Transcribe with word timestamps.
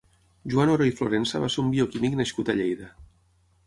Joan 0.53 0.71
Oró 0.75 0.87
i 0.91 0.95
Florensa 1.01 1.43
va 1.45 1.51
ser 1.57 1.61
un 1.67 1.71
bioquímic 1.77 2.19
nascut 2.25 2.51
a 2.55 2.61
Lleida. 2.63 2.93